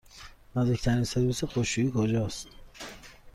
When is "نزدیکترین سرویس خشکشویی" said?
0.55-1.91